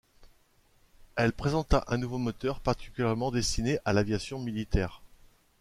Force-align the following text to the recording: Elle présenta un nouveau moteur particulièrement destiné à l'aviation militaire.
Elle 1.15 1.31
présenta 1.31 1.83
un 1.87 1.97
nouveau 1.99 2.17
moteur 2.17 2.59
particulièrement 2.59 3.29
destiné 3.29 3.77
à 3.85 3.93
l'aviation 3.93 4.39
militaire. 4.39 5.03